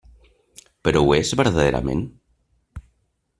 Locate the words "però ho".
0.87-1.13